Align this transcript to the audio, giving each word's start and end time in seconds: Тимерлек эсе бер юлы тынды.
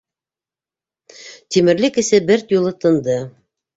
Тимерлек 1.55 2.01
эсе 2.05 2.21
бер 2.31 2.45
юлы 2.57 2.77
тынды. 2.85 3.19